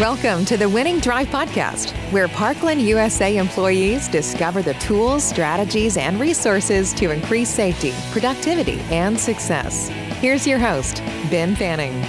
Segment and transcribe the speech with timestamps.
[0.00, 6.20] Welcome to the Winning Drive Podcast, where Parkland USA employees discover the tools, strategies, and
[6.20, 9.88] resources to increase safety, productivity, and success.
[10.20, 10.98] Here's your host,
[11.32, 12.00] Ben Fanning.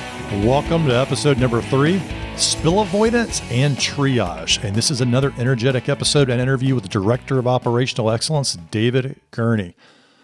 [0.46, 2.00] Welcome to episode number three
[2.36, 4.64] Spill Avoidance and Triage.
[4.64, 9.20] And this is another energetic episode and interview with the Director of Operational Excellence, David
[9.32, 9.76] Gurney.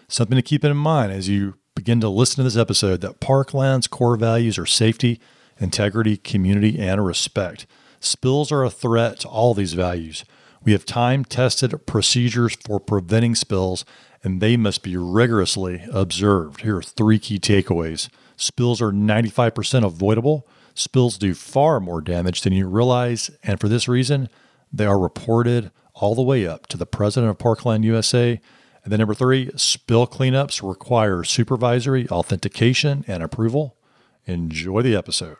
[0.06, 3.88] Something to keep in mind as you begin to listen to this episode that Parkland's
[3.88, 5.20] core values are safety
[5.58, 7.66] integrity, community, and respect.
[8.00, 10.24] Spills are a threat to all these values.
[10.62, 13.84] We have time tested procedures for preventing spills,
[14.22, 16.62] and they must be rigorously observed.
[16.62, 20.46] Here are three key takeaways spills are 95% avoidable.
[20.74, 24.28] Spills do far more damage than you realize, and for this reason,
[24.72, 28.40] they are reported all the way up to the president of Parkland USA.
[28.84, 33.76] And then number three, spill cleanups require supervisory authentication and approval.
[34.28, 35.36] Enjoy the episode.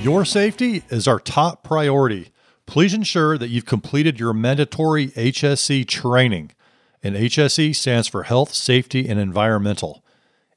[0.00, 2.28] Your safety is our top priority.
[2.64, 6.52] Please ensure that you've completed your mandatory HSE training.
[7.02, 10.04] And HSE stands for Health, Safety, and Environmental.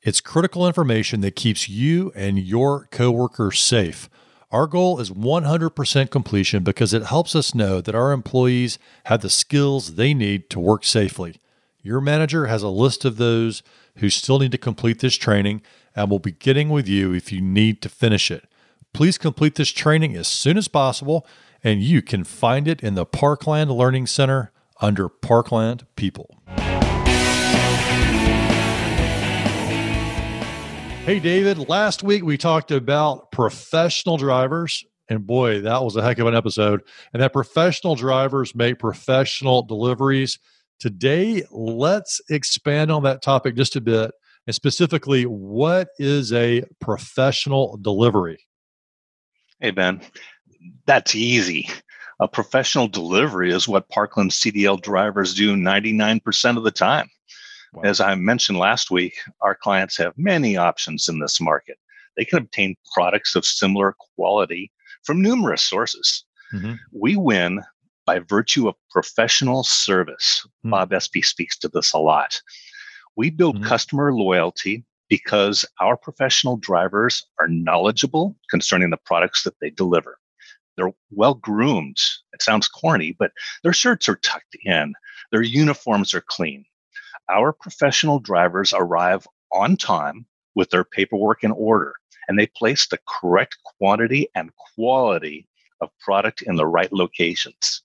[0.03, 4.07] It's critical information that keeps you and your coworkers safe.
[4.51, 9.31] Our goal is 100% completion because it helps us know that our employees have the
[9.31, 11.40] skills they need to work safely.
[11.83, 13.63] Your manager has a list of those
[13.97, 15.63] who still need to complete this training
[15.95, 18.47] and will be getting with you if you need to finish it.
[18.93, 21.25] Please complete this training as soon as possible,
[21.63, 26.37] and you can find it in the Parkland Learning Center under Parkland People.
[31.03, 36.19] Hey, David, last week we talked about professional drivers, and boy, that was a heck
[36.19, 36.83] of an episode.
[37.11, 40.37] And that professional drivers make professional deliveries.
[40.81, 44.11] Today, let's expand on that topic just a bit
[44.47, 48.39] and specifically, what is a professional delivery?
[49.59, 50.01] Hey, Ben,
[50.85, 51.69] that's easy.
[52.19, 57.09] A professional delivery is what Parkland CDL drivers do 99% of the time.
[57.73, 57.83] Wow.
[57.83, 61.77] As I mentioned last week, our clients have many options in this market.
[62.17, 64.71] They can obtain products of similar quality
[65.03, 66.25] from numerous sources.
[66.53, 66.73] Mm-hmm.
[66.91, 67.61] We win
[68.11, 70.45] by virtue of professional service.
[70.65, 70.71] Mm.
[70.71, 72.41] Bob Espey speaks to this a lot.
[73.15, 73.67] We build mm-hmm.
[73.67, 80.17] customer loyalty because our professional drivers are knowledgeable concerning the products that they deliver.
[80.75, 81.99] They're well groomed.
[82.33, 83.31] It sounds corny, but
[83.63, 84.93] their shirts are tucked in,
[85.31, 86.65] their uniforms are clean.
[87.29, 91.93] Our professional drivers arrive on time with their paperwork in order,
[92.27, 95.47] and they place the correct quantity and quality
[95.79, 97.83] of product in the right locations.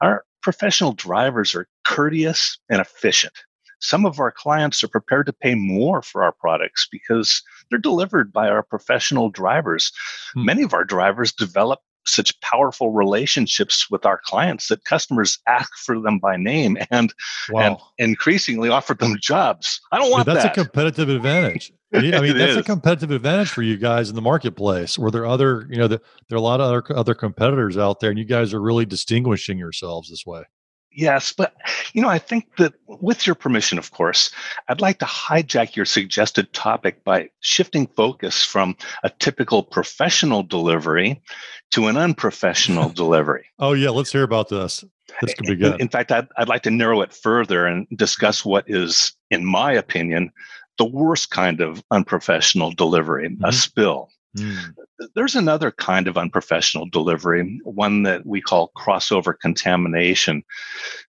[0.00, 3.34] Our professional drivers are courteous and efficient.
[3.80, 8.32] Some of our clients are prepared to pay more for our products because they're delivered
[8.32, 9.92] by our professional drivers.
[10.34, 10.44] Hmm.
[10.46, 16.00] Many of our drivers develop such powerful relationships with our clients that customers ask for
[16.00, 17.12] them by name and
[17.50, 17.60] wow.
[17.60, 19.80] and increasingly offer them jobs.
[19.92, 20.54] I don't want that's that.
[20.54, 21.72] That's a competitive advantage.
[21.92, 22.56] I mean, that's is.
[22.58, 24.98] a competitive advantage for you guys in the marketplace.
[24.98, 27.78] Where there are other, you know, the, there are a lot of other other competitors
[27.78, 30.44] out there, and you guys are really distinguishing yourselves this way.
[30.90, 31.54] Yes, but
[31.92, 34.30] you know, I think that with your permission, of course,
[34.68, 41.22] I'd like to hijack your suggested topic by shifting focus from a typical professional delivery
[41.70, 43.46] to an unprofessional delivery.
[43.58, 44.84] Oh, yeah, let's hear about this.
[45.22, 45.74] This could be good.
[45.74, 49.44] In, in fact, I'd, I'd like to narrow it further and discuss what is, in
[49.44, 50.32] my opinion,
[50.78, 53.44] the worst kind of unprofessional delivery mm-hmm.
[53.44, 54.10] a spill.
[54.36, 54.74] Mm.
[55.14, 60.42] There's another kind of unprofessional delivery, one that we call crossover contamination.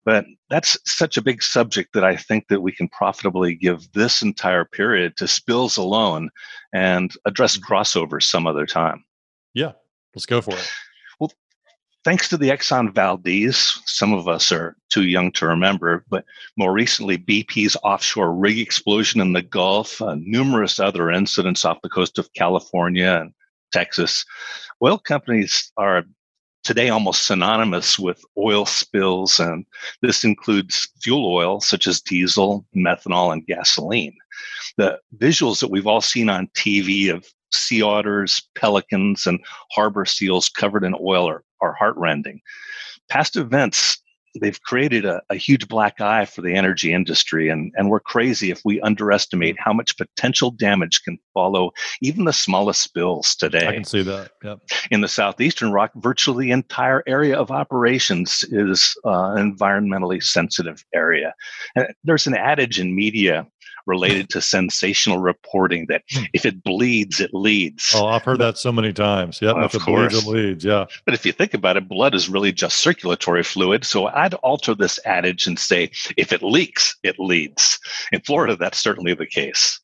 [0.05, 4.23] But that's such a big subject that I think that we can profitably give this
[4.23, 6.31] entire period to spills alone
[6.73, 7.63] and address mm.
[7.63, 9.05] crossovers some other time.
[9.53, 9.73] Yeah,
[10.15, 10.71] let's go for it
[12.05, 16.25] thanks to the Exxon Valdez, some of us are too young to remember, but
[16.57, 21.89] more recently, BP's offshore rig explosion in the Gulf, uh, numerous other incidents off the
[21.89, 23.33] coast of California and
[23.73, 24.25] Texas.
[24.83, 26.05] Oil companies are
[26.65, 29.65] today almost synonymous with oil spills, and
[30.03, 34.17] this includes fuel oil such as diesel, methanol, and gasoline.
[34.77, 39.41] The visuals that we've all seen on TV of sea otters, pelicans, and
[39.73, 42.41] harbor seals covered in oil are, are heartrending.
[43.09, 43.99] Past events,
[44.41, 48.51] they've created a, a, huge black eye for the energy industry, and, and we're crazy
[48.51, 51.71] if we underestimate how much potential damage can follow
[52.03, 53.67] even the smallest spills today.
[53.67, 54.31] I can see that.
[54.45, 54.59] Yep.
[54.91, 60.85] In the southeastern rock, virtually the entire area of operations is uh, an environmentally sensitive
[60.95, 61.35] area.
[61.75, 63.47] And there's an adage in media
[63.87, 66.25] related to sensational reporting that hmm.
[66.33, 67.93] if it bleeds, it leads.
[67.95, 69.41] Oh, I've heard that so many times.
[69.41, 70.15] Yeah, of if course.
[70.15, 70.65] it bleeds, it leads.
[70.65, 70.85] Yeah.
[71.05, 73.85] But if you think about it, blood is really just circulatory fluid.
[73.85, 77.79] So I'd alter this adage and say, if it leaks, it leads.
[78.13, 79.81] In Florida, that's certainly the case.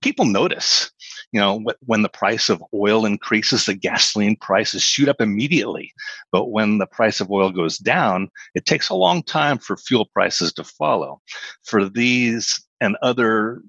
[0.00, 0.90] People notice
[1.32, 5.92] you know when the price of oil increases the gasoline prices shoot up immediately
[6.32, 10.06] but when the price of oil goes down it takes a long time for fuel
[10.12, 11.20] prices to follow
[11.62, 13.62] for these and other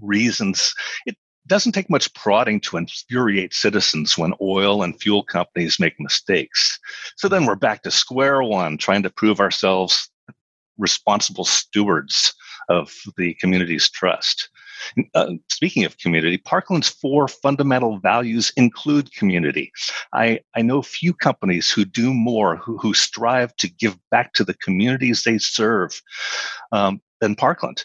[0.00, 0.74] reasons
[1.06, 1.16] it
[1.46, 6.78] doesn't take much prodding to infuriate citizens when oil and fuel companies make mistakes
[7.16, 10.08] so then we're back to square one trying to prove ourselves
[10.78, 12.34] responsible stewards
[12.68, 14.48] of the community's trust
[15.14, 19.72] uh, speaking of community, Parkland's four fundamental values include community.
[20.12, 24.44] I, I know few companies who do more, who, who strive to give back to
[24.44, 26.00] the communities they serve
[26.72, 27.84] um, than Parkland.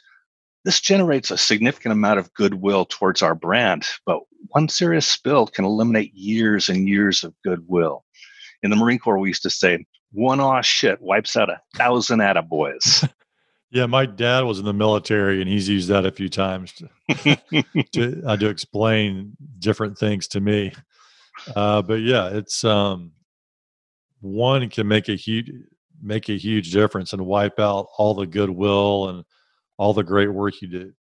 [0.66, 5.66] This generates a significant amount of goodwill towards our brand, but one serious spill can
[5.66, 8.04] eliminate years and years of goodwill.
[8.62, 12.20] In the Marine Corps, we used to say, one aw shit wipes out a thousand
[12.20, 13.08] attaboys.
[13.72, 16.90] Yeah, my dad was in the military, and he's used that a few times to,
[17.92, 20.74] to, uh, to explain different things to me.
[21.56, 23.12] Uh, but yeah, it's um,
[24.22, 25.52] one can make a huge
[26.02, 29.24] make a huge difference and wipe out all the goodwill and
[29.80, 30.94] all the great work you did.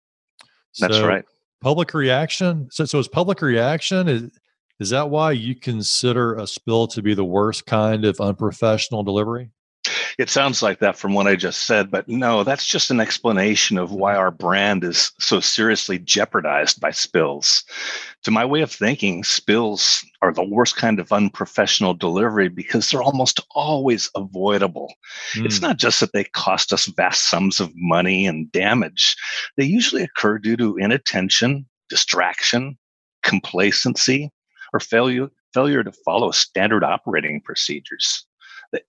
[0.80, 1.26] That's so, right.
[1.62, 2.70] Public reaction.
[2.72, 4.32] So, so is public reaction is
[4.80, 9.50] is that why you consider a spill to be the worst kind of unprofessional delivery?
[10.18, 13.78] It sounds like that from what I just said, but no, that's just an explanation
[13.78, 17.64] of why our brand is so seriously jeopardized by spills.
[18.24, 23.04] To my way of thinking, spills are the worst kind of unprofessional delivery because they're
[23.04, 24.92] almost always avoidable.
[25.36, 25.46] Mm.
[25.46, 25.66] It's hmm.
[25.66, 29.16] not just that they cost us vast sums of money and damage,
[29.56, 32.76] they usually occur due to inattention, distraction,
[33.22, 34.32] complacency,
[34.74, 38.27] or failure, failure to follow standard operating procedures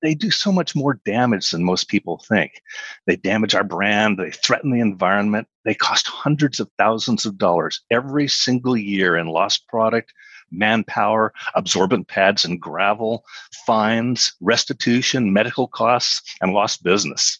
[0.02, 2.62] they do so much more damage than most people think.
[3.06, 7.80] They damage our brand, they threaten the environment, they cost hundreds of thousands of dollars
[7.90, 10.12] every single year in lost product,
[10.50, 13.24] manpower, absorbent pads and gravel,
[13.66, 17.38] fines, restitution, medical costs, and lost business.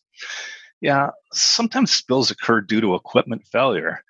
[0.81, 4.05] Yeah, sometimes spills occur due to equipment failure,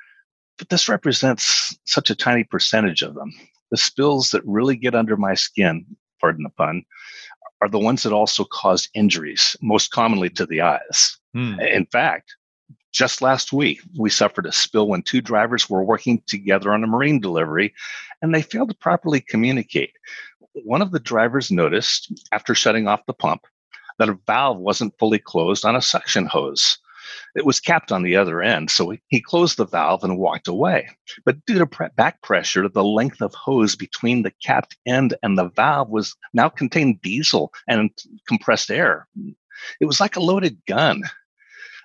[0.58, 3.32] but this represents such a tiny percentage of them.
[3.70, 5.86] The spills that really get under my skin,
[6.20, 6.84] pardon the pun,
[7.60, 11.18] are the ones that also cause injuries, most commonly to the eyes.
[11.34, 11.60] Hmm.
[11.60, 12.36] In fact,
[12.92, 16.86] just last week, we suffered a spill when two drivers were working together on a
[16.86, 17.74] marine delivery
[18.22, 19.92] and they failed to properly communicate.
[20.52, 23.46] One of the drivers noticed, after shutting off the pump,
[23.98, 26.78] that a valve wasn't fully closed on a suction hose.
[27.34, 30.88] It was capped on the other end, so he closed the valve and walked away.
[31.24, 35.36] But due to pre- back pressure, the length of hose between the capped end and
[35.38, 37.90] the valve was now contained diesel and
[38.26, 39.08] compressed air.
[39.80, 41.02] It was like a loaded gun.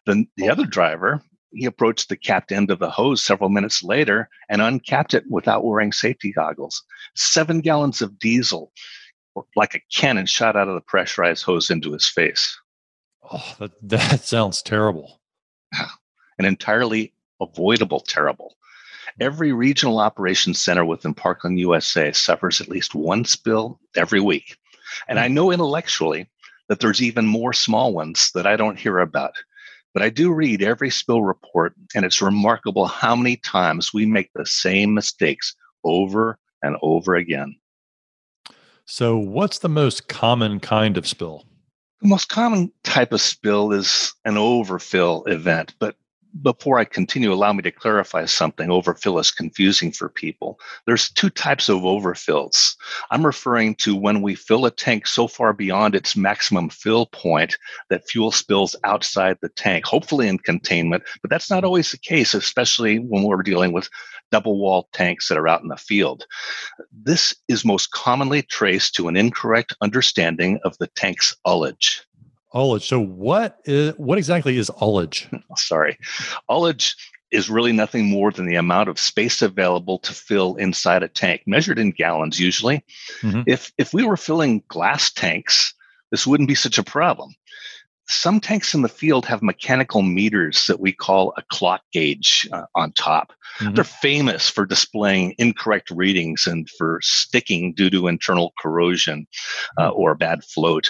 [0.05, 1.21] The, the other driver,
[1.51, 5.63] he approached the capped end of the hose several minutes later and uncapped it without
[5.63, 6.83] wearing safety goggles.
[7.15, 8.71] Seven gallons of diesel,
[9.55, 12.59] like a cannon, shot out of the pressurized hose into his face.
[13.31, 15.19] Oh, that, that sounds terrible.
[16.39, 18.55] An entirely avoidable terrible.
[19.19, 24.57] Every regional operations center within Parkland USA suffers at least one spill every week.
[25.07, 25.35] And I hmm.
[25.35, 26.29] know intellectually
[26.69, 29.35] that there's even more small ones that I don't hear about.
[29.93, 34.31] But I do read every spill report, and it's remarkable how many times we make
[34.33, 37.55] the same mistakes over and over again.
[38.85, 41.45] So, what's the most common kind of spill?
[42.03, 45.95] The most common type of spill is an overfill event, but
[46.41, 48.71] before I continue, allow me to clarify something.
[48.71, 50.59] Overfill is confusing for people.
[50.85, 52.75] There's two types of overfills.
[53.11, 57.55] I'm referring to when we fill a tank so far beyond its maximum fill point
[57.89, 62.33] that fuel spills outside the tank, hopefully in containment, but that's not always the case,
[62.33, 63.89] especially when we're dealing with
[64.31, 66.25] double wall tanks that are out in the field.
[66.91, 72.01] This is most commonly traced to an incorrect understanding of the tank's ullage.
[72.53, 72.83] Ullage.
[72.83, 75.27] So what is what exactly is ullage?
[75.57, 75.97] Sorry.
[76.49, 76.95] Ullage
[77.31, 81.41] is really nothing more than the amount of space available to fill inside a tank,
[81.47, 82.85] measured in gallons usually.
[83.21, 83.41] Mm-hmm.
[83.47, 85.73] If if we were filling glass tanks,
[86.11, 87.33] this wouldn't be such a problem.
[88.07, 92.65] Some tanks in the field have mechanical meters that we call a clock gauge uh,
[92.75, 93.31] on top.
[93.59, 93.73] Mm-hmm.
[93.73, 99.25] They're famous for displaying incorrect readings and for sticking due to internal corrosion
[99.77, 99.99] uh, mm-hmm.
[99.99, 100.89] or bad float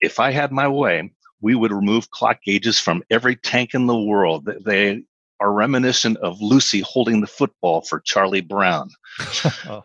[0.00, 1.10] if I had my way,
[1.40, 4.48] we would remove clock gauges from every tank in the world.
[4.64, 5.02] They
[5.40, 8.90] are reminiscent of Lucy holding the football for Charlie Brown.
[9.66, 9.84] oh.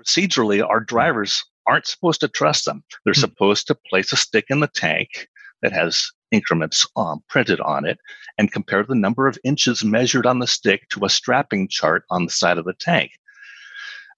[0.00, 2.82] Procedurally, our drivers aren't supposed to trust them.
[3.04, 3.20] They're hmm.
[3.20, 5.28] supposed to place a stick in the tank
[5.62, 7.98] that has increments um, printed on it
[8.36, 12.24] and compare the number of inches measured on the stick to a strapping chart on
[12.24, 13.12] the side of the tank.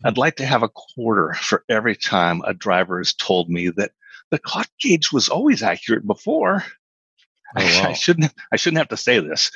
[0.05, 3.93] I'd like to have a quarter for every time a driver has told me that
[4.31, 6.65] the clock gauge was always accurate before.
[7.57, 7.83] Oh, wow.
[7.85, 9.53] I, I shouldn't I shouldn't have to say this,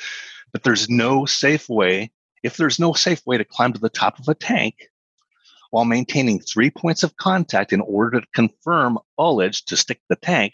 [0.53, 2.09] but there's no safe way.
[2.41, 4.75] If there's no safe way to climb to the top of a tank
[5.71, 10.53] while maintaining three points of contact in order to confirm ullage to stick the tank,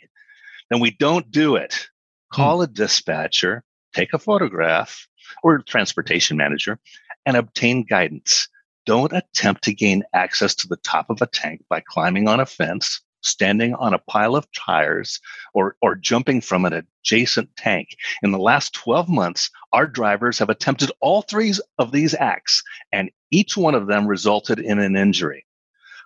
[0.71, 1.87] then we don't do it.
[2.31, 2.35] Hmm.
[2.35, 2.63] Call hmm.
[2.63, 5.07] a dispatcher, take a photograph,
[5.43, 6.79] or transportation manager,
[7.25, 8.49] and obtain guidance.
[8.87, 12.47] Don't attempt to gain access to the top of a tank by climbing on a
[12.47, 15.19] fence standing on a pile of tires,
[15.53, 17.89] or, or jumping from an adjacent tank.
[18.23, 23.11] In the last 12 months, our drivers have attempted all three of these acts, and
[23.31, 25.45] each one of them resulted in an injury.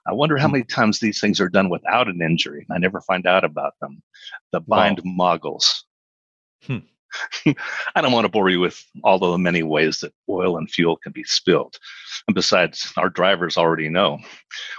[0.07, 0.53] I wonder how hmm.
[0.53, 2.65] many times these things are done without an injury.
[2.71, 4.01] I never find out about them.
[4.51, 5.11] The bind wow.
[5.11, 5.85] moggles.
[6.63, 6.79] Hmm.
[7.95, 10.97] I don't want to bore you with all the many ways that oil and fuel
[10.97, 11.77] can be spilled.
[12.27, 14.19] And besides, our drivers already know.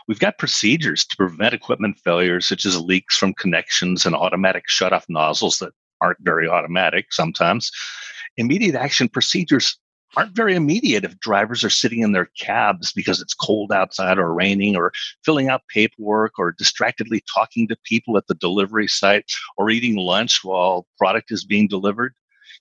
[0.08, 5.06] We've got procedures to prevent equipment failures, such as leaks from connections and automatic shut-off
[5.08, 7.70] nozzles that aren't very automatic sometimes.
[8.36, 9.78] Immediate action procedures
[10.16, 14.34] aren't very immediate if drivers are sitting in their cabs because it's cold outside or
[14.34, 14.92] raining or
[15.24, 20.40] filling out paperwork or distractedly talking to people at the delivery site or eating lunch
[20.44, 22.14] while product is being delivered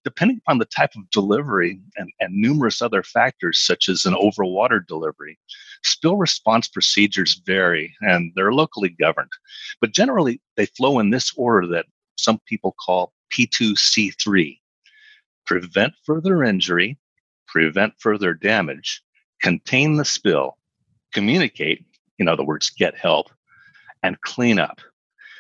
[0.04, 4.86] depending upon the type of delivery and, and numerous other factors, such as an overwater
[4.86, 5.38] delivery,
[5.84, 9.32] spill response procedures vary and they're locally governed.
[9.80, 11.86] But generally, they flow in this order that
[12.18, 14.60] some people call P2C3
[15.46, 16.98] prevent further injury,
[17.48, 19.02] prevent further damage,
[19.42, 20.58] contain the spill,
[21.14, 21.86] communicate,
[22.20, 23.30] in other words, get help,
[24.04, 24.80] and clean up.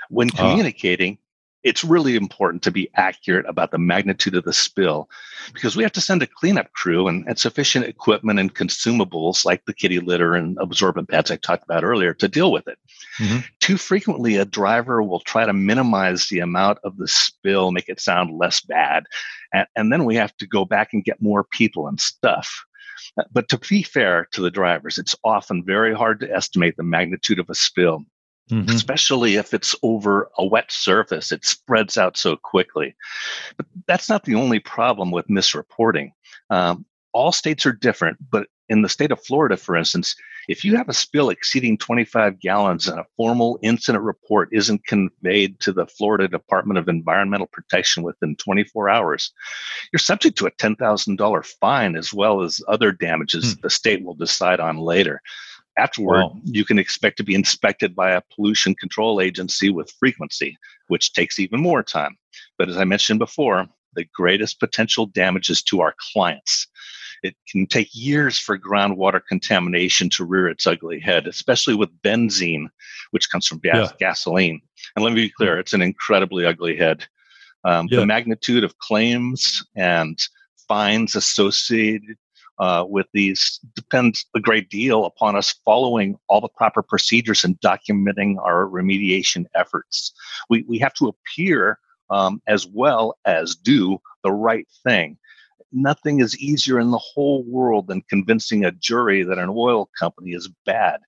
[0.09, 0.37] When ah.
[0.37, 1.17] communicating,
[1.63, 5.09] it's really important to be accurate about the magnitude of the spill
[5.53, 9.65] because we have to send a cleanup crew and, and, sufficient equipment and consumables like
[9.65, 12.77] the kitty litter and absorbent pads I talked about earlier to deal with it.
[13.19, 13.39] Mm-hmm.
[13.59, 17.99] Too frequently, a driver will try to minimize the amount of the spill, make it
[17.99, 19.05] sound less bad.
[19.53, 22.65] And, and then we have to go back and get more people and stuff.
[23.31, 27.39] But to be fair to the drivers, it's often very hard to estimate the magnitude
[27.39, 28.05] of a spill
[28.51, 28.69] Mm-hmm.
[28.69, 31.31] especially if it's over a wet surface.
[31.31, 32.95] It spreads out so quickly.
[33.55, 36.11] But that's not the only problem with misreporting.
[36.49, 40.15] Um, all states are different, but in the state of Florida, for instance,
[40.47, 45.59] if you have a spill exceeding 25 gallons and a formal incident report isn't conveyed
[45.59, 49.31] to the Florida Department of Environmental Protection within 24 hours,
[49.91, 53.61] you're subject to a $10,000 fine as well as other damages hmm.
[53.61, 55.21] the state will decide on later.
[55.77, 56.41] Afterward, wow.
[56.43, 61.39] you can expect to be inspected by a pollution control agency with frequency, which takes
[61.39, 62.17] even more time.
[62.57, 66.67] But as I mentioned before, the greatest potential damages to our clients.
[67.23, 72.67] It can take years for groundwater contamination to rear its ugly head, especially with benzene,
[73.11, 74.07] which comes from gas- yeah.
[74.07, 74.61] gasoline.
[74.95, 77.05] And let me be clear, it's an incredibly ugly head.
[77.63, 77.99] Um, yeah.
[77.99, 80.17] The magnitude of claims and
[80.67, 82.17] fines associated
[82.59, 87.59] uh, with these depends a great deal upon us following all the proper procedures and
[87.61, 90.13] documenting our remediation efforts.
[90.49, 91.79] We, we have to appear
[92.09, 95.17] um, as well as do the right thing.
[95.71, 100.31] Nothing is easier in the whole world than convincing a jury that an oil company
[100.31, 100.99] is bad.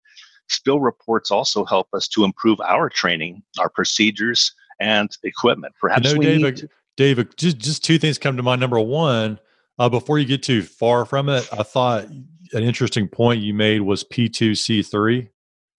[0.48, 5.74] Spill reports also help us to improve our training, our procedures, and equipment.
[5.80, 8.62] Perhaps you know, we David, need David, just, just two things come to mind.
[8.62, 9.40] Number one,
[9.80, 13.82] uh, before you get too far from it, I thought an interesting point you made
[13.82, 15.30] was P2C3.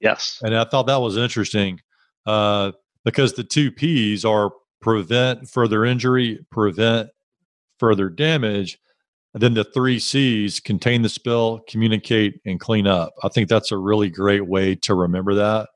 [0.00, 0.40] Yes.
[0.42, 1.80] And I thought that was interesting
[2.26, 2.72] uh,
[3.04, 7.08] because the two P's are prevent further injury, prevent
[7.78, 8.78] further damage.
[9.32, 13.14] And then the three C's contain the spill, communicate, and clean up.
[13.22, 15.68] I think that's a really great way to remember that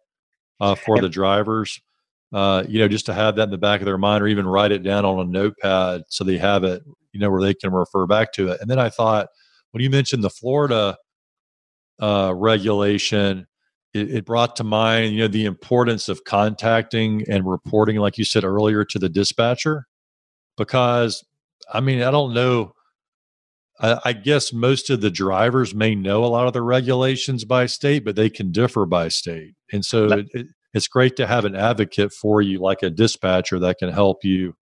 [0.61, 1.81] uh, for the drivers.
[2.33, 4.47] Uh, you know, just to have that in the back of their mind or even
[4.47, 6.83] write it down on a notepad so they have it
[7.19, 8.61] you know, where they can refer back to it.
[8.61, 9.27] And then I thought,
[9.73, 10.97] when you mentioned the Florida
[12.01, 13.49] uh, regulation,
[13.93, 18.25] it, it, brought to mind, you know, the importance of contacting and reporting, like you
[18.25, 19.87] said earlier, to the dispatcher.
[20.57, 21.25] Because,
[21.73, 22.73] I mean, I don't know.
[23.81, 27.67] I, I guess most of the drivers may know a lot of the regulations by
[27.67, 29.55] state, but they can differ by state.
[29.73, 33.59] And so it, it, it's great to have an advocate for you, like a dispatcher
[33.59, 34.55] that can help you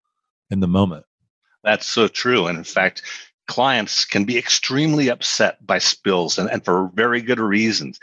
[0.49, 1.03] in the moment.
[1.65, 2.45] That's so true.
[2.45, 3.01] And in fact,
[3.47, 7.99] clients can be extremely upset by spills and, and for very good reasons.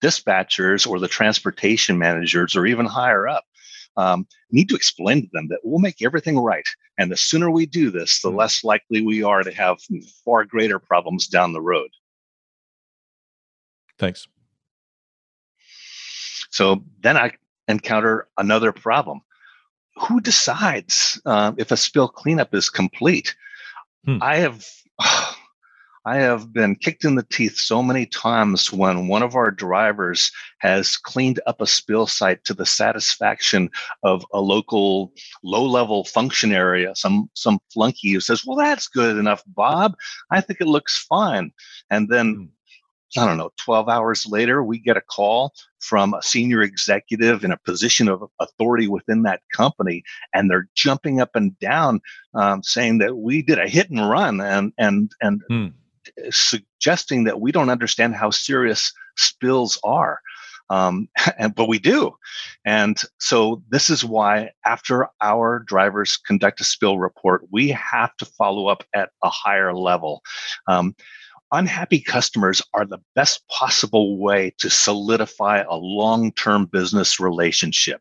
[0.00, 3.44] Dispatchers or the transportation managers or even higher up
[3.96, 6.66] um, need to explain to them that we'll make everything right.
[6.96, 8.36] And the sooner we do this, the hmm.
[8.36, 9.78] less likely we are to have
[10.24, 11.90] far greater problems down the road.
[13.98, 14.26] Thanks.
[16.50, 17.32] So then I
[17.66, 19.20] encounter another problem.
[19.96, 23.34] Who decides uh, if a spill cleanup is complete?
[24.04, 24.18] Hmm.
[24.20, 24.64] I have
[26.06, 30.30] I have been kicked in the teeth so many times when one of our drivers
[30.58, 33.70] has cleaned up a spill site to the satisfaction
[34.02, 39.94] of a local low-level functionary, some some flunky who says, "Well, that's good enough, Bob.
[40.30, 41.52] I think it looks fine."
[41.88, 42.44] And then hmm.
[43.16, 47.52] I don't know, 12 hours later, we get a call from a senior executive in
[47.52, 50.02] a position of authority within that company,
[50.32, 52.00] and they're jumping up and down,
[52.34, 55.66] um, saying that we did a hit and run, and and and hmm.
[56.30, 60.20] suggesting that we don't understand how serious spills are.
[60.70, 62.16] Um, and but we do,
[62.64, 68.24] and so this is why after our drivers conduct a spill report, we have to
[68.24, 70.22] follow up at a higher level.
[70.66, 70.96] Um,
[71.54, 78.00] unhappy customers are the best possible way to solidify a long-term business relationship.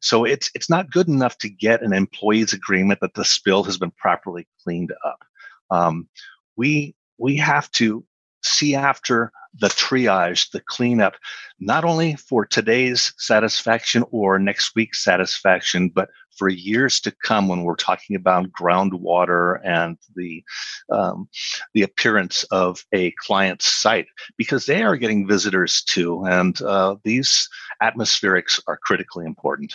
[0.00, 3.78] So it's it's not good enough to get an employee's agreement that the spill has
[3.78, 5.24] been properly cleaned up.
[5.70, 6.08] Um,
[6.56, 8.04] we we have to
[8.42, 11.14] see after the triage, the cleanup,
[11.58, 17.64] not only for today's satisfaction or next week's satisfaction, but for years to come when
[17.64, 20.42] we're talking about groundwater and the
[20.90, 21.28] um,
[21.74, 24.06] the appearance of a client's site,
[24.38, 27.48] because they are getting visitors too, and uh, these
[27.82, 29.74] atmospherics are critically important.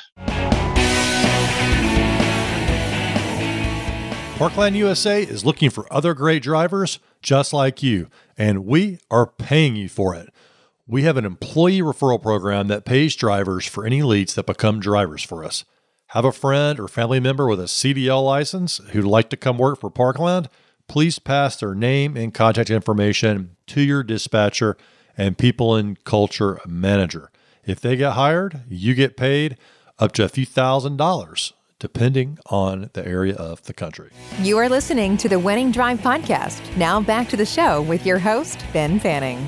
[4.38, 9.78] Parkland USA is looking for other great drivers just like you, and we are paying
[9.78, 10.28] you for it.
[10.86, 15.24] We have an employee referral program that pays drivers for any leads that become drivers
[15.24, 15.63] for us.
[16.08, 19.80] Have a friend or family member with a CDL license who'd like to come work
[19.80, 20.50] for Parkland?
[20.89, 24.76] Please pass their name and contact information to your dispatcher
[25.17, 27.32] and people and culture manager.
[27.65, 29.58] If they get hired, you get paid
[29.98, 31.54] up to a few thousand dollars
[31.86, 34.10] depending on the area of the country.
[34.39, 36.60] You are listening to the Winning Drive podcast.
[36.78, 39.48] Now back to the show with your host, Ben Fanning.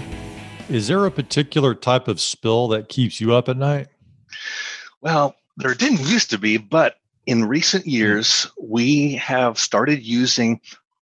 [0.69, 3.88] Is there a particular type of spill that keeps you up at night?
[5.02, 10.62] Well, there didn't used to be, but in recent years, we have started using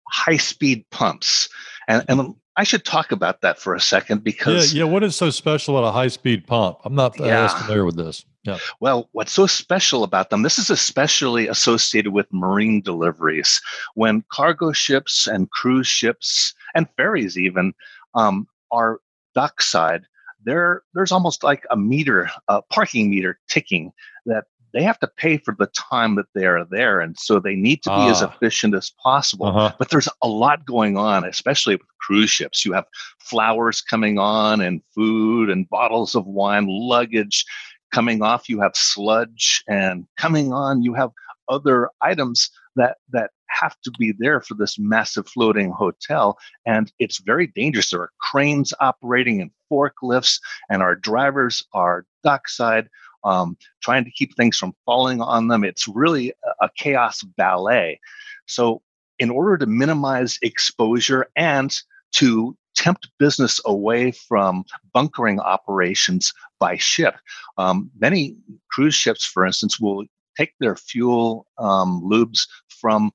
[0.08, 1.48] high speed pumps.
[1.86, 4.74] And, and I should talk about that for a second because.
[4.74, 4.90] Yeah, yeah.
[4.90, 6.76] What is so special about a high speed pump?
[6.84, 7.46] I'm not yeah.
[7.46, 8.26] as familiar with this.
[8.44, 8.58] Yeah.
[8.80, 10.42] Well, what's so special about them?
[10.42, 13.62] This is especially associated with marine deliveries.
[13.94, 17.72] When cargo ships and cruise ships and ferries even
[18.14, 19.00] um, are
[19.34, 20.02] dockside,
[20.44, 23.90] there there's almost like a meter, a parking meter ticking
[24.26, 27.54] that they have to pay for the time that they are there and so they
[27.54, 28.32] need to be as ah.
[28.32, 29.46] efficient as possible.
[29.46, 29.72] Uh-huh.
[29.78, 32.64] but there's a lot going on especially with cruise ships.
[32.64, 32.86] You have
[33.18, 37.44] flowers coming on and food and bottles of wine luggage
[37.92, 38.48] coming off.
[38.48, 41.10] You have sludge and coming on you have
[41.48, 46.38] other items that that have to be there for this massive floating hotel.
[46.66, 47.90] And it's very dangerous.
[47.90, 52.88] There are cranes operating and forklifts and our drivers are dockside
[53.24, 57.98] um, trying to keep things from falling on them it's really a, chaos ballet
[58.46, 58.82] so
[59.18, 61.76] in order to minimize exposure and
[62.12, 67.14] to tempt business away from bunkering operations by ship.
[67.58, 68.36] Um, many
[68.70, 70.06] cruise ships, for instance, will
[70.36, 73.12] take their fuel um, lubes from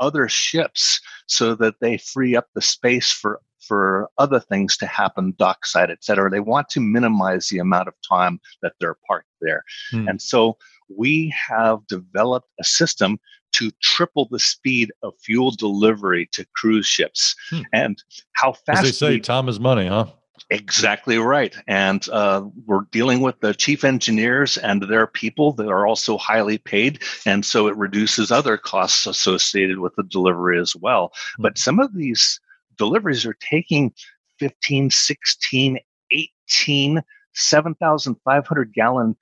[0.00, 5.34] other ships so that they free up the space for for other things to happen
[5.38, 9.62] dockside et cetera they want to minimize the amount of time that they're parked there
[9.92, 10.08] hmm.
[10.08, 10.56] and so
[10.96, 13.18] we have developed a system
[13.52, 17.34] to triple the speed of fuel delivery to cruise ships.
[17.50, 17.62] Hmm.
[17.72, 18.02] And
[18.32, 20.06] how fast As they say, we, time is money, huh?
[20.50, 21.54] Exactly right.
[21.66, 26.58] And uh, we're dealing with the chief engineers and their people that are also highly
[26.58, 27.02] paid.
[27.26, 31.12] And so it reduces other costs associated with the delivery as well.
[31.36, 31.42] Hmm.
[31.42, 32.40] But some of these
[32.78, 33.92] deliveries are taking
[34.38, 35.78] 15, 16,
[36.10, 37.02] 18,
[37.34, 39.16] 7,500 gallon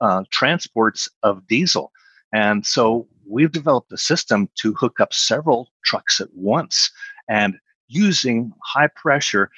[0.00, 1.92] uh, transports of diesel.
[2.32, 6.90] And so we've developed a system to hook up several trucks at once
[7.28, 9.50] and using high pressure.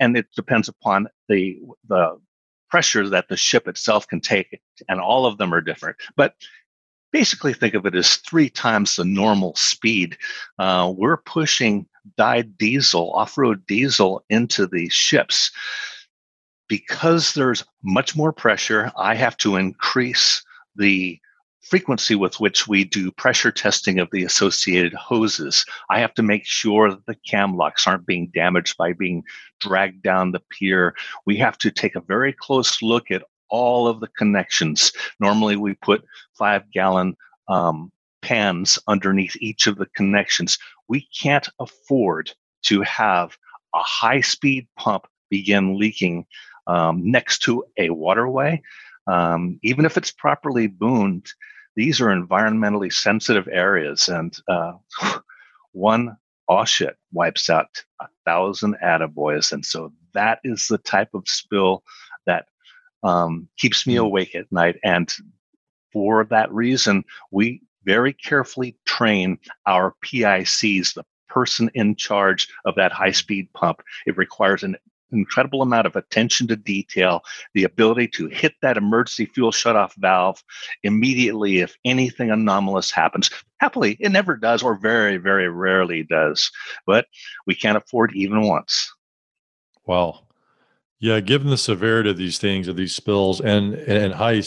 [0.00, 2.18] And it depends upon the, the
[2.68, 4.60] pressure that the ship itself can take.
[4.88, 5.96] And all of them are different.
[6.16, 6.34] But
[7.12, 10.18] basically think of it as three times the normal speed.
[10.58, 15.50] Uh, we're pushing dyed diesel, off road diesel, into these ships.
[16.68, 20.44] Because there's much more pressure, I have to increase
[20.76, 21.18] the
[21.68, 25.64] frequency with which we do pressure testing of the associated hoses.
[25.90, 29.22] I have to make sure that the cam locks aren't being damaged by being
[29.60, 30.94] dragged down the pier.
[31.26, 34.92] We have to take a very close look at all of the connections.
[35.20, 37.16] Normally, we put five gallon
[37.48, 37.90] um,
[38.22, 40.58] pans underneath each of the connections.
[40.88, 42.32] We can't afford
[42.64, 43.36] to have
[43.74, 46.26] a high speed pump begin leaking
[46.66, 48.62] um, next to a waterway.
[49.06, 51.26] Um, even if it's properly boomed,
[51.76, 54.72] these are environmentally sensitive areas, and uh,
[55.72, 56.16] one
[56.64, 57.66] shit wipes out
[58.00, 59.52] a thousand attaboys.
[59.52, 61.82] And so that is the type of spill
[62.26, 62.46] that
[63.02, 64.00] um, keeps me hmm.
[64.00, 64.76] awake at night.
[64.82, 65.12] And
[65.92, 72.92] for that reason, we very carefully train our PICs, the person in charge of that
[72.92, 73.14] high mm-hmm.
[73.14, 73.80] speed pump.
[74.06, 74.76] It requires an
[75.10, 77.22] incredible amount of attention to detail,
[77.54, 80.44] the ability to hit that emergency fuel shutoff valve
[80.82, 83.30] immediately if anything anomalous happens.
[83.58, 86.50] Happily, it never does, or very, very rarely does,
[86.86, 87.06] but
[87.46, 88.92] we can't afford even once.
[89.86, 90.24] Wow.
[91.00, 94.42] Yeah, given the severity of these things, of these spills, and and high,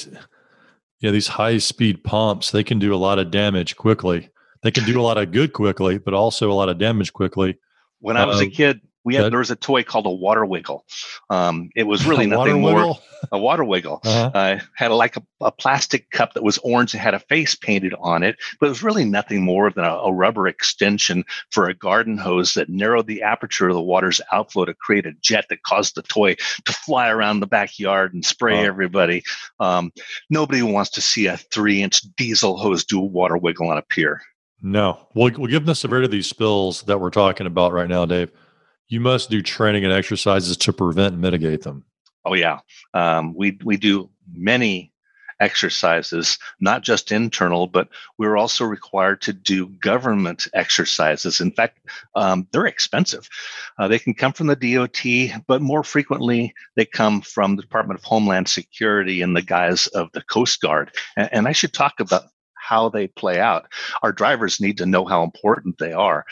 [1.02, 4.30] yeah, these high speed pumps, they can do a lot of damage quickly.
[4.62, 7.58] They can do a lot of good quickly, but also a lot of damage quickly.
[8.00, 10.46] When I was uh, a kid, we had there was a toy called a water
[10.46, 10.86] wiggle.
[11.30, 13.02] Um, it was really nothing more wiggle?
[13.32, 14.02] a water wiggle.
[14.12, 14.32] Uh-huh.
[14.34, 17.56] Uh, had a, like a, a, plastic cup that was orange and had a face
[17.56, 21.70] painted on it, but it was really nothing more than a, a, rubber extension for
[21.70, 25.46] a garden hose that narrowed the aperture of the water's outflow to create a jet
[25.50, 26.36] that caused the toy
[26.66, 29.24] to fly around the backyard and spray everybody.
[29.60, 29.94] Um,
[30.30, 34.22] nobody wants to see a three-inch diesel hose do a water wiggle on a pier.
[34.62, 35.08] No.
[35.14, 38.32] Well, well given the severity of these spills that we're talking about right now, Dave
[38.92, 41.86] you must do training and exercises to prevent and mitigate them.
[42.26, 42.60] Oh yeah,
[42.94, 44.92] um, we we do many
[45.40, 47.88] exercises, not just internal, but
[48.20, 51.42] we're also required to do government exercises.
[51.42, 51.80] In fact,
[52.16, 53.28] um, they're expensive.
[53.80, 58.00] Uh, they can come from the DOT, but more frequently, they come from the Department
[58.00, 60.92] of Homeland Security in the guise of the Coast Guard.
[61.18, 62.26] And, and I should talk about
[62.72, 63.68] how they play out.
[64.02, 66.26] Our drivers need to know how important they are.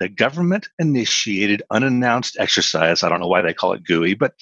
[0.00, 4.34] The government initiated unannounced exercise, I don't know why they call it GUI, but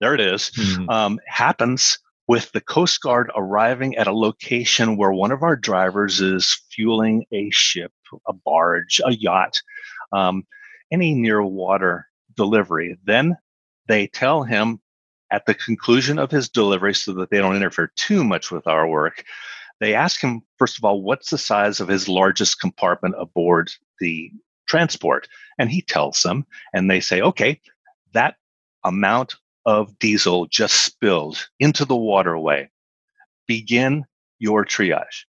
[0.00, 0.88] there it is, mm-hmm.
[0.88, 6.22] um, happens with the Coast Guard arriving at a location where one of our drivers
[6.22, 7.92] is fueling a ship,
[8.26, 9.60] a barge, a yacht,
[10.12, 10.46] um,
[10.90, 12.06] any near water
[12.36, 12.96] delivery.
[13.04, 13.36] Then
[13.86, 14.80] they tell him
[15.30, 18.88] at the conclusion of his delivery so that they don't interfere too much with our
[18.88, 19.24] work
[19.80, 24.30] they ask him, first of all, what's the size of his largest compartment aboard the
[24.66, 25.28] transport?
[25.58, 27.60] And he tells them, and they say, okay,
[28.12, 28.36] that
[28.84, 29.36] amount
[29.66, 32.70] of diesel just spilled into the waterway.
[33.46, 34.04] Begin
[34.38, 35.24] your triage.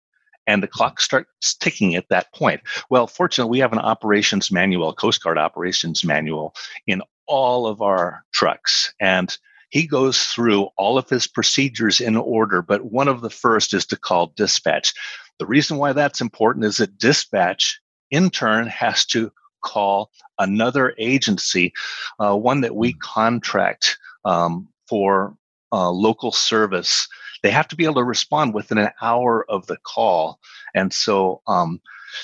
[0.46, 2.60] And the clock starts ticking at that point.
[2.90, 6.54] Well, fortunately, we have an operations manual, Coast Guard operations manual
[6.86, 8.92] in all of our trucks.
[9.00, 9.34] And
[9.74, 13.84] he goes through all of his procedures in order, but one of the first is
[13.86, 14.94] to call dispatch.
[15.40, 17.80] The reason why that's important is that dispatch,
[18.12, 19.32] in turn, has to
[19.64, 21.72] call another agency,
[22.20, 25.36] uh, one that we contract um, for
[25.72, 27.08] uh, local service.
[27.42, 30.38] They have to be able to respond within an hour of the call.
[30.76, 31.80] And so um,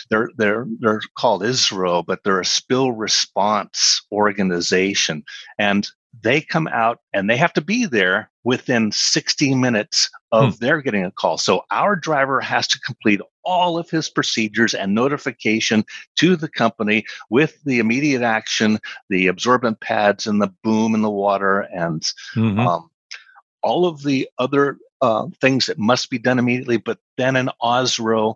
[0.08, 5.24] they're they're they're called OSRO, but they're a spill response organization,
[5.58, 5.90] and
[6.22, 10.64] they come out and they have to be there within 60 minutes of hmm.
[10.64, 11.38] their getting a call.
[11.38, 15.84] So our driver has to complete all of his procedures and notification
[16.16, 21.10] to the company with the immediate action, the absorbent pads and the boom in the
[21.10, 22.02] water, and
[22.34, 22.60] mm-hmm.
[22.60, 22.90] um,
[23.62, 26.76] all of the other uh, things that must be done immediately.
[26.76, 28.34] But then an OSRO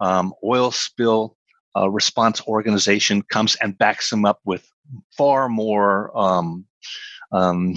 [0.00, 1.36] um, oil spill
[1.76, 4.68] uh, response organization comes and backs them up with
[5.16, 6.64] far more um,
[7.32, 7.74] um,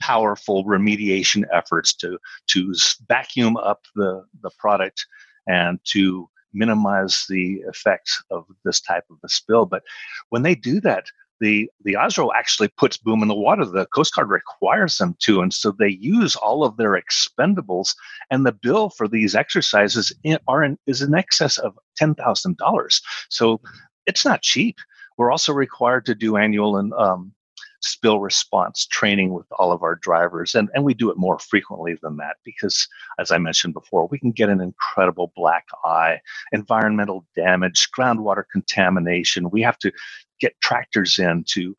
[0.00, 2.74] powerful remediation efforts to to
[3.08, 5.06] vacuum up the the product
[5.46, 9.66] and to minimize the effects of this type of a spill.
[9.66, 9.82] But
[10.30, 11.06] when they do that,
[11.40, 13.64] the the OSRO actually puts boom in the water.
[13.64, 17.94] The Coast Guard requires them to, and so they use all of their expendables.
[18.30, 22.56] And the bill for these exercises in, are in, is in excess of ten thousand
[22.56, 23.02] dollars.
[23.28, 23.60] So
[24.06, 24.76] it's not cheap.
[25.18, 27.32] We're also required to do annual and um,
[27.80, 30.54] spill response training with all of our drivers.
[30.54, 34.18] And, and we do it more frequently than that because, as I mentioned before, we
[34.18, 36.20] can get an incredible black eye,
[36.52, 39.50] environmental damage, groundwater contamination.
[39.50, 39.92] We have to
[40.40, 41.74] get tractors in to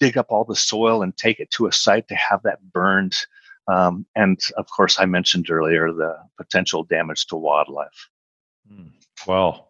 [0.00, 3.16] dig up all the soil and take it to a site to have that burned.
[3.68, 8.10] Um, and of course, I mentioned earlier the potential damage to wildlife.
[8.68, 8.88] Hmm.
[9.26, 9.68] Wow.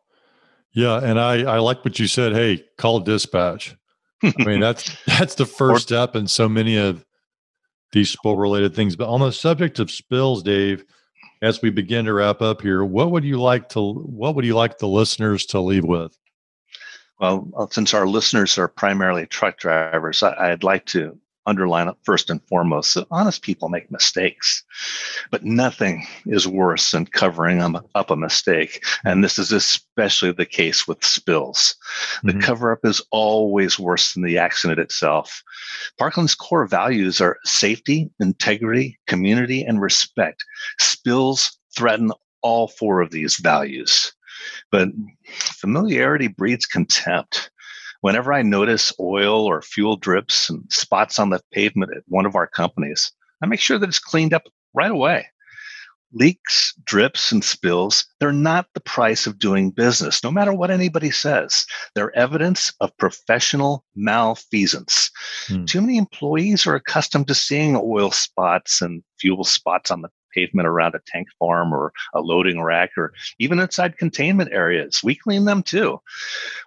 [0.72, 2.32] Yeah, and I I like what you said.
[2.32, 3.76] Hey, call dispatch.
[4.24, 7.04] I mean, that's that's the first or, step in so many of
[7.92, 8.96] these spill related things.
[8.96, 10.84] But on the subject of spills, Dave,
[11.42, 14.54] as we begin to wrap up here, what would you like to what would you
[14.54, 16.16] like the listeners to leave with?
[17.20, 22.30] Well, since our listeners are primarily truck drivers, I, would like to underline it first
[22.30, 24.62] and foremost that honest people make mistakes,
[25.30, 27.60] but nothing is worse than covering
[27.94, 28.82] up a mistake.
[29.04, 31.76] And this is especially the case with spills.
[32.22, 32.40] The mm-hmm.
[32.40, 35.42] cover up is always worse than the accident itself.
[35.98, 40.44] Parkland's core values are safety, integrity, community, and respect.
[40.78, 44.12] Spills threaten all four of these values.
[44.70, 44.88] But
[45.26, 47.50] familiarity breeds contempt
[48.04, 52.34] whenever I notice oil or fuel drips and spots on the pavement at one of
[52.34, 53.10] our companies,
[53.42, 54.42] I make sure that it's cleaned up
[54.74, 55.28] right away.
[56.12, 61.10] Leaks, drips, and spills, they're not the price of doing business, no matter what anybody
[61.10, 61.64] says.
[61.94, 65.10] They're evidence of professional malfeasance.
[65.46, 65.64] Hmm.
[65.64, 70.68] Too many employees are accustomed to seeing oil spots and fuel spots on the pavement
[70.68, 75.00] around a tank farm or a loading rack or even inside containment areas.
[75.02, 76.02] We clean them too.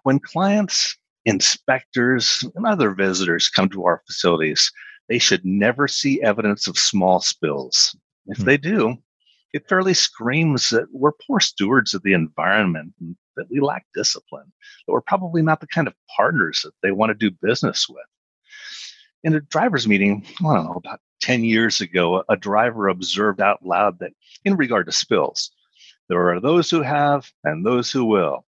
[0.02, 0.98] When clients
[1.28, 4.72] inspectors and other visitors come to our facilities,
[5.10, 7.96] they should never see evidence of small spills.
[8.28, 8.46] If hmm.
[8.46, 8.96] they do,
[9.54, 14.52] it fairly screams that we're poor stewards of the environment and that we lack discipline,
[14.86, 18.06] that we're probably not the kind of partners that they want to do business with.
[19.24, 23.66] In a driver's meeting, I don't know, about 10 years ago, a driver observed out
[23.66, 24.12] loud that
[24.46, 25.52] in regard to spills,
[26.08, 28.46] there are those who have and those who will.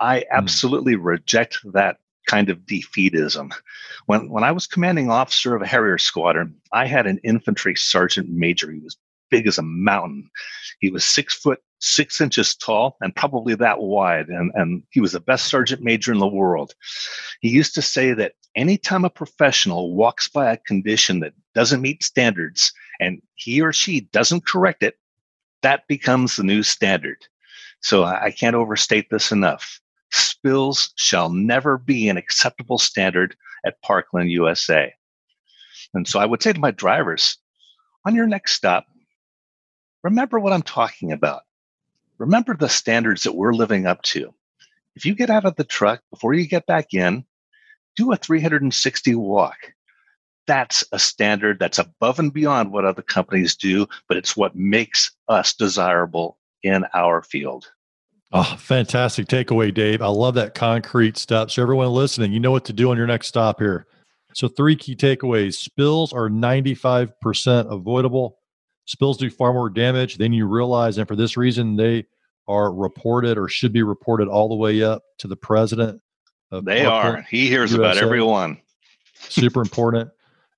[0.00, 0.24] I hmm.
[0.32, 1.04] absolutely mm.
[1.04, 3.52] reject that kind of defeatism.
[4.06, 8.28] When when I was commanding officer of a Harrier squadron, I had an infantry sergeant
[8.28, 8.70] major.
[8.70, 8.96] He was
[9.30, 10.30] big as a mountain.
[10.80, 15.12] He was six foot six inches tall and probably that wide, and, and he was
[15.12, 16.74] the best sergeant major in the world.
[17.40, 22.02] He used to say that anytime a professional walks by a condition that doesn't meet
[22.02, 24.98] standards and he or she doesn't correct it,
[25.62, 27.26] that becomes the new standard.
[27.80, 29.80] So I, I can't overstate this enough
[30.12, 34.92] spills shall never be an acceptable standard at Parkland, USA.
[35.94, 37.36] And so I would say to my drivers,
[38.04, 38.86] on your next stop,
[40.02, 41.42] remember what I'm talking about.
[42.18, 44.34] Remember the standards that we're living up to.
[44.94, 47.24] If you get out of the truck before you get back in,
[47.96, 49.56] do a 360 walk.
[50.46, 55.12] That's a standard that's above and beyond what other companies do, but it's what makes
[55.28, 57.70] us desirable in our field.
[58.32, 60.02] Oh, fantastic takeaway, Dave.
[60.02, 61.50] I love that concrete step.
[61.50, 63.86] So, everyone listening, you know what to do on your next stop here.
[64.34, 68.38] So, three key takeaways spills are 95% avoidable.
[68.84, 70.98] Spills do far more damage than you realize.
[70.98, 72.06] And for this reason, they
[72.46, 76.00] are reported or should be reported all the way up to the president.
[76.50, 77.22] they are.
[77.30, 77.82] He hears USA.
[77.82, 78.60] about everyone.
[79.14, 80.10] Super important.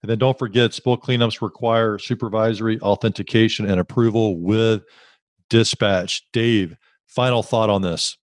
[0.02, 4.82] And then don't forget, spill cleanups require supervisory authentication and approval with
[5.48, 6.22] dispatch.
[6.32, 8.16] Dave, Final thought on this.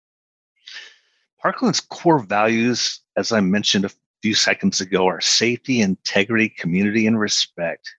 [1.41, 7.19] Parkland's core values, as I mentioned a few seconds ago, are safety, integrity, community, and
[7.19, 7.89] respect.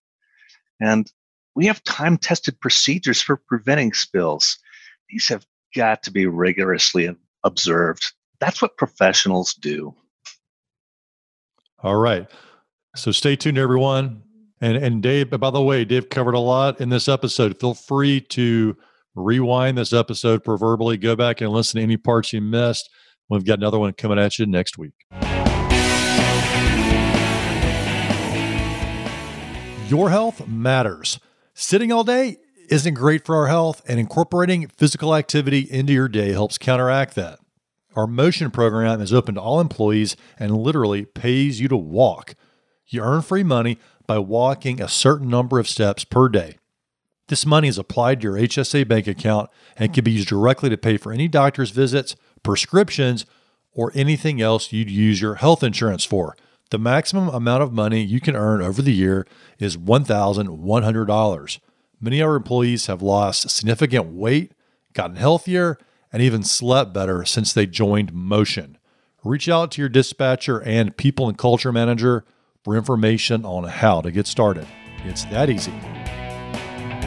[0.80, 1.10] And
[1.54, 4.58] we have time tested procedures for preventing spills.
[5.08, 7.14] These have got to be rigorously
[7.44, 8.12] observed.
[8.40, 9.94] That's what professionals do.
[11.82, 12.28] All right.
[12.96, 14.22] So stay tuned, everyone.
[14.60, 17.58] And and Dave, by the way, Dave covered a lot in this episode.
[17.58, 18.76] Feel free to
[19.14, 22.88] rewind this episode proverbially, go back and listen to any parts you missed.
[23.28, 24.94] We've got another one coming at you next week.
[29.88, 31.18] Your health matters.
[31.54, 32.36] Sitting all day
[32.68, 37.40] isn't great for our health, and incorporating physical activity into your day helps counteract that.
[37.96, 42.36] Our motion program is open to all employees and literally pays you to walk.
[42.86, 46.59] You earn free money by walking a certain number of steps per day.
[47.30, 50.76] This money is applied to your HSA bank account and can be used directly to
[50.76, 53.24] pay for any doctor's visits, prescriptions,
[53.72, 56.36] or anything else you'd use your health insurance for.
[56.72, 59.28] The maximum amount of money you can earn over the year
[59.60, 61.60] is $1,100.
[62.00, 64.50] Many of our employees have lost significant weight,
[64.92, 65.78] gotten healthier,
[66.12, 68.76] and even slept better since they joined Motion.
[69.22, 72.24] Reach out to your dispatcher and people and culture manager
[72.64, 74.66] for information on how to get started.
[75.04, 75.72] It's that easy.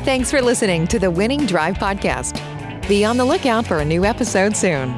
[0.04, 2.38] Thanks for listening to the Winning Drive Podcast.
[2.90, 4.90] Be on the lookout for a new episode soon.